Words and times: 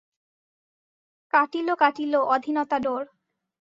কাটিল 1.33 1.67
কাটিল 1.81 2.13
অধীনতা 2.33 2.77
ডোর। 2.83 3.03